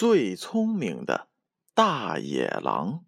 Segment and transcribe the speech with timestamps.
[0.00, 1.28] 最聪明的
[1.74, 3.04] 大野狼，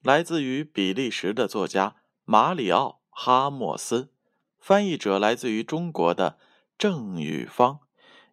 [0.00, 4.10] 来自于比利时的作家马里奥·哈莫斯，
[4.58, 6.38] 翻译者来自于中国的
[6.78, 7.80] 郑宇芳，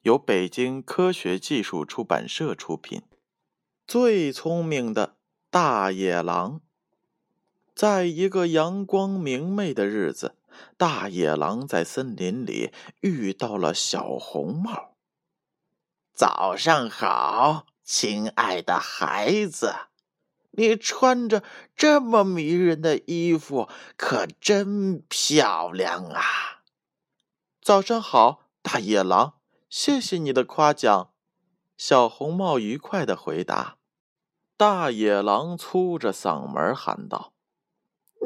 [0.04, 3.02] 由北京科学技术出版社出品。
[3.86, 5.18] 最聪明的
[5.50, 6.62] 大野狼，
[7.76, 10.38] 在一个阳光明媚的日子，
[10.78, 12.72] 大野狼在森林里
[13.02, 14.96] 遇到了小红帽。
[16.14, 17.66] 早上好。
[17.88, 19.74] 亲爱的孩子，
[20.52, 21.42] 你穿着
[21.74, 26.64] 这么迷人的衣服，可真漂亮啊！
[27.62, 29.36] 早上好，大野狼，
[29.70, 31.12] 谢谢你的夸奖。
[31.78, 33.78] 小红帽愉快的回答。
[34.58, 37.32] 大野狼粗着嗓门喊道：“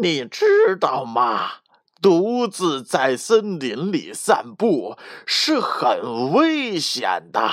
[0.02, 1.58] 你知道吗？
[2.02, 7.52] 独自在森林里散步是很危险的。”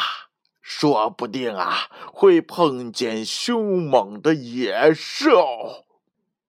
[0.70, 5.86] 说不定啊，会碰见凶猛的野兽，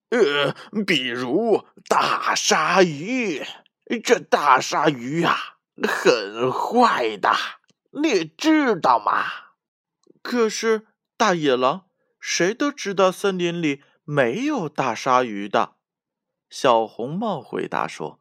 [0.10, 0.54] 呃，
[0.86, 3.42] 比如大鲨鱼。
[4.04, 5.56] 这大鲨鱼呀，
[5.88, 7.32] 很坏的，
[7.92, 9.24] 你知道吗？
[10.22, 11.86] 可是大野狼，
[12.20, 15.76] 谁都知道森林里没有大鲨鱼的。
[16.50, 18.20] 小红帽回答说：“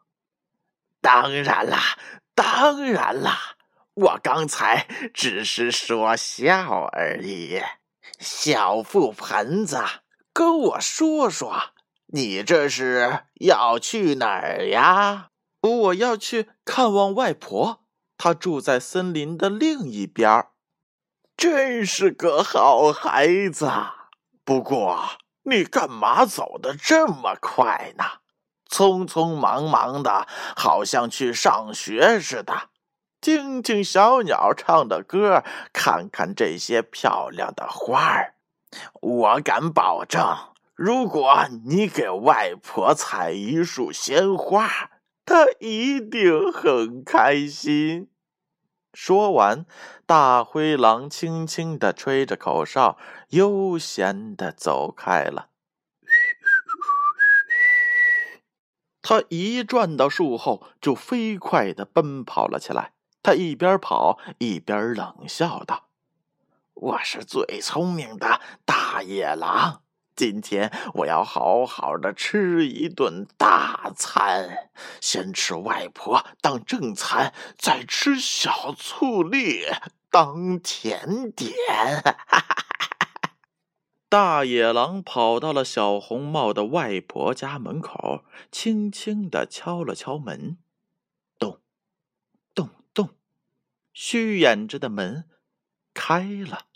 [1.02, 1.98] 当然啦，
[2.36, 3.56] 当然啦。”
[4.00, 7.60] 我刚才只是说笑而已，
[8.20, 9.82] 小覆盆子，
[10.32, 11.72] 跟我说说，
[12.06, 15.30] 你这是要去哪儿呀？
[15.62, 17.82] 我要去看望外婆，
[18.16, 20.46] 她住在森林的另一边
[21.36, 23.68] 真是个好孩子，
[24.44, 25.08] 不过
[25.42, 28.04] 你干嘛走的这么快呢？
[28.70, 32.68] 匆匆忙忙的，好像去上学似的。
[33.20, 38.34] 听听小鸟唱的歌，看看这些漂亮的花儿，
[39.00, 40.22] 我敢保证，
[40.74, 44.90] 如果你给外婆采一束鲜花，
[45.26, 48.08] 她一定很开心。
[48.94, 49.66] 说完，
[50.06, 52.96] 大灰狼轻轻地吹着口哨，
[53.30, 55.48] 悠闲地走开了。
[59.02, 62.92] 他一转到树后，就飞快地奔跑了起来。
[63.28, 65.88] 他一边跑一边冷笑道
[66.72, 69.82] ：“我是最聪明的大野狼，
[70.16, 74.70] 今天我要好好的吃一顿大餐，
[75.02, 79.66] 先吃外婆当正餐，再吃小醋栗
[80.10, 81.52] 当甜点。
[84.08, 90.56] ”大野狼跑到了小红帽的外婆家门口，轻轻的敲了敲门。
[94.00, 95.24] 虚掩着的门
[95.92, 96.66] 开了，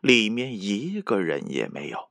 [0.00, 2.08] 里面一个人也没有。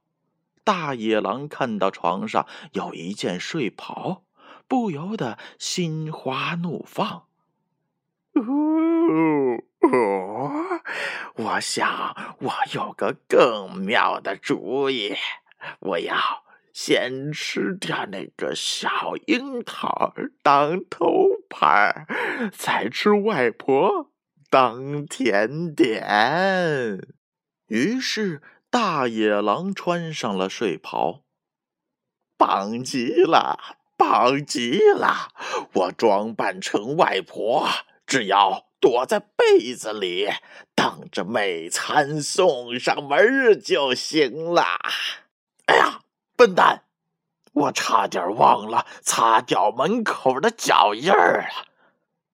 [0.63, 4.25] 大野狼看到床上有一件睡袍，
[4.67, 7.23] 不由得心花怒放。
[8.35, 9.57] 哦，
[11.33, 15.15] 我想我有个更妙的主意，
[15.79, 16.15] 我要
[16.71, 20.13] 先吃掉那个小樱桃
[20.43, 22.05] 当头牌，
[22.53, 24.08] 再吃外婆。
[24.51, 26.99] 当甜点，
[27.67, 31.21] 于是大野狼穿上了睡袍，
[32.35, 33.59] 棒极了，
[33.95, 35.31] 棒极了！
[35.73, 37.69] 我装扮成外婆，
[38.07, 40.27] 只要躲在被子里，
[40.73, 44.63] 等着美餐送上门就行了。
[45.65, 46.01] 哎呀，
[46.35, 46.85] 笨蛋，
[47.53, 51.68] 我差点忘了擦掉门口的脚印儿了。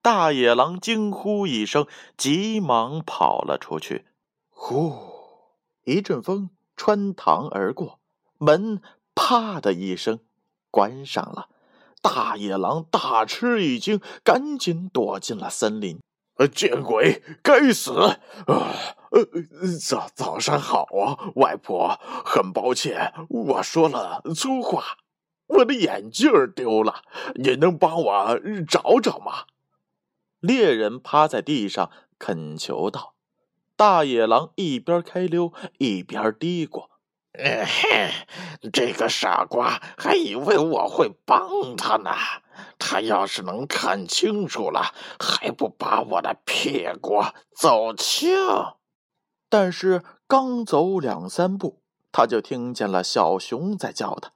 [0.05, 4.05] 大野狼惊呼一声，急忙跑了出去。
[4.51, 4.95] 呼！
[5.83, 7.97] 一阵风穿堂而过，
[8.37, 8.83] 门
[9.15, 10.19] 啪的一声
[10.69, 11.49] 关上了。
[12.03, 15.99] 大野狼大吃一惊，赶紧躲进了森林。
[16.35, 17.23] 呃，见鬼！
[17.41, 17.93] 该死！
[17.93, 19.25] 啊，呃，
[19.81, 21.99] 早早上好啊，外婆。
[22.23, 24.83] 很抱歉，我说了粗话。
[25.47, 27.01] 我的眼镜丢了，
[27.33, 29.45] 你能帮我找找吗？
[30.45, 31.89] 猎人趴在地上
[32.19, 33.15] 恳求道
[33.75, 36.85] ：“大野狼一边开溜一边嘀咕
[38.71, 42.11] ：‘这个傻瓜还以为我会帮他呢。
[42.77, 47.23] 他要是能看清楚了，还不把我的屁股
[47.55, 48.29] 走青？’
[49.49, 51.81] 但是刚走两三步，
[52.11, 54.33] 他就听见了小熊在叫他：‘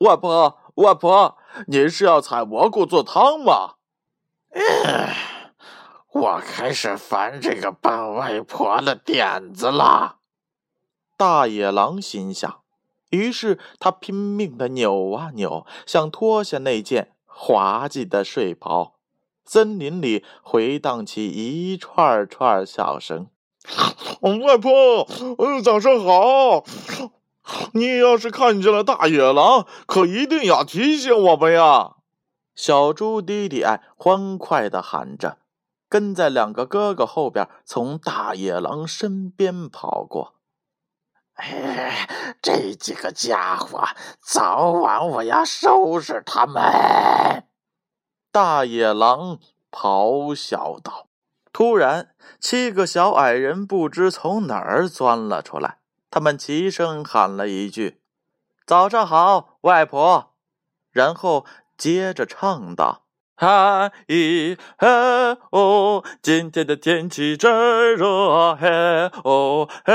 [0.00, 1.36] 外婆，外婆，
[1.66, 3.74] 您是要采蘑菇做汤吗？’”
[6.12, 10.16] 我开始烦这个扮外婆的点子了。
[11.16, 12.60] 大野狼心想，
[13.10, 18.96] 于是他拼命的扭啊扭，想脱下那件滑稽的睡袍。
[19.44, 23.28] 森林里回荡起一串串笑声。
[24.20, 25.06] 外婆，
[25.62, 26.64] 早上好！
[27.72, 31.96] 你要是看见了大野狼，可一定要提醒我们呀！
[32.54, 35.38] 小猪弟弟爱欢快地喊着，
[35.88, 40.34] 跟在两个哥哥后边，从大野狼身边跑过。
[41.34, 42.06] 哎，
[42.42, 43.82] 这几个家伙，
[44.20, 47.44] 早晚我要收拾他们！
[48.30, 49.38] 大野狼
[49.70, 51.08] 咆哮道。
[51.52, 55.78] 突然，七个小矮人不知从哪儿钻了出来，
[56.10, 58.02] 他们齐声喊了一句
[58.66, 60.34] ：“早上好，外婆！”
[60.92, 61.46] 然后
[61.82, 63.02] 接着唱道。
[63.34, 64.86] 嗨咦嘿
[65.50, 68.68] 哦，今天的天气真热嘿
[69.24, 69.92] 哦嘿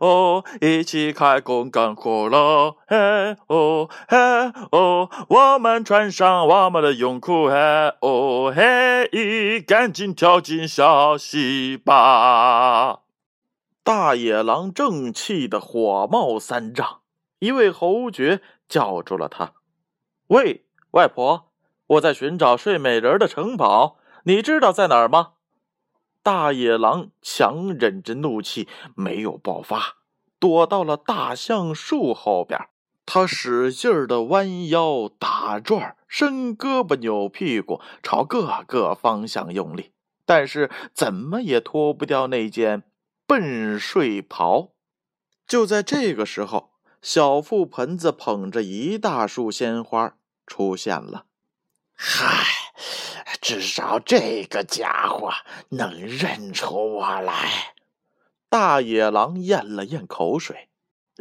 [0.00, 4.18] 哦，一起开工干活了嘿哦嘿
[4.72, 7.54] 哦，我们穿上我们的泳裤嘿
[8.02, 12.98] 哦嘿咦，赶紧跳进小溪吧！
[13.82, 17.00] 大野狼正气得火冒三丈，
[17.38, 19.54] 一位侯爵叫住了他
[20.28, 21.50] ：“喂，外婆！”
[21.88, 25.32] 我在寻找睡美人的城堡，你知道在哪儿吗？
[26.22, 29.96] 大野狼强忍着怒气，没有爆发，
[30.38, 32.68] 躲到了大橡树后边。
[33.04, 39.90] 他使劲儿的弯腰打转，伸胳膊扭屁股，朝各个方向用力，
[40.24, 42.84] 但是怎么也脱不掉那件
[43.26, 44.70] 笨睡袍。
[45.46, 46.70] 就在这个时候，
[47.02, 50.16] 小覆盆子捧着一大束鲜花
[50.46, 51.26] 出现了。
[51.94, 52.44] 嗨，
[53.40, 55.30] 至少这个家伙
[55.70, 57.74] 能认出我来。
[58.48, 60.68] 大野狼咽了咽口水，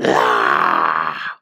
[0.03, 1.39] 啊！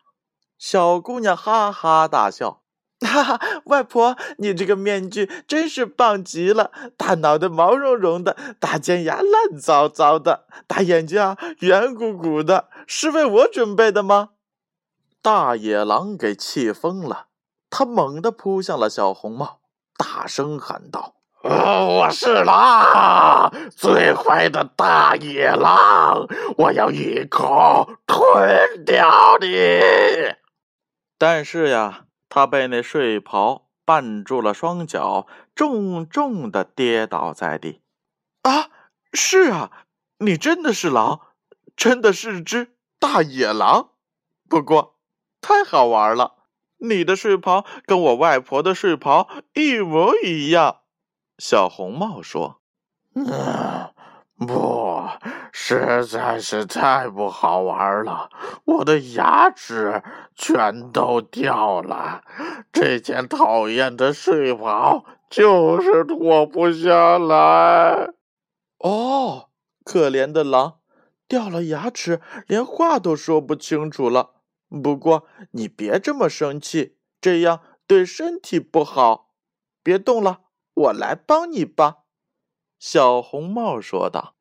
[0.58, 2.62] 小姑娘哈哈大笑，
[3.00, 3.40] 哈哈！
[3.66, 6.72] 外婆，你这个面具真是棒极了！
[6.98, 14.32] 大脑袋毛茸茸的，大尖牙烂糟糟的，大眼睛啊圆鼓鼓的，是为我准备的吗？
[15.22, 17.29] 大野狼给气疯了。
[17.70, 19.60] 他猛地扑向了小红帽，
[19.98, 26.28] 大声喊道：“哦我是狼，最坏的大野狼！
[26.58, 29.80] 我要一口吞掉你！”
[31.18, 37.82] 但是呀，他被那睡袍绊住了双脚，重重的跌倒在地。
[38.42, 38.70] 啊，
[39.14, 39.72] 是啊，
[40.20, 41.20] 你真的是狼，
[41.76, 43.90] 真的是只大野狼。
[44.50, 44.96] 不过，
[45.42, 46.38] 太好玩了。
[46.80, 50.78] 你的睡袍跟我外婆的睡袍一模一样，
[51.38, 52.62] 小红帽说
[53.16, 53.92] ：“嗯，
[54.48, 55.04] 不，
[55.52, 58.30] 实在是太不好玩了，
[58.66, 60.02] 我的牙齿
[60.36, 62.24] 全都掉了，
[62.72, 68.14] 这件讨厌的睡袍就是脱不下来。”
[68.80, 69.50] 哦，
[69.84, 70.76] 可怜的狼，
[71.28, 74.36] 掉了牙齿，连话都说不清楚了。
[74.70, 79.34] 不过你别这么生气，这样对身体不好。
[79.82, 80.42] 别动了，
[80.74, 82.04] 我来帮你吧。”
[82.80, 84.36] 小红帽说道。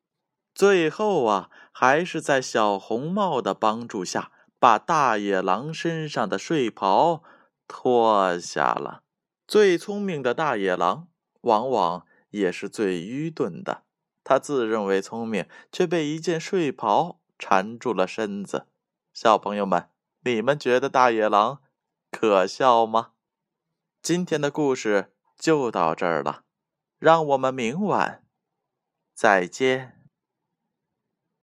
[0.53, 7.23] 最后啊，还是在小红帽的帮助下，把大野狼身上的睡袍
[7.67, 9.03] 脱下了。
[9.47, 11.07] 最聪明的大野狼，
[11.41, 13.83] 往往也是最愚钝的。
[14.23, 18.67] 他自认为聪明，却被一件睡袍缠住了身子。
[19.13, 19.89] 小朋友们。
[20.21, 21.61] 你们觉得大野狼
[22.11, 23.11] 可笑吗？
[24.01, 26.43] 今天的故事就到这儿了，
[26.97, 28.25] 让我们明晚
[29.13, 29.98] 再见。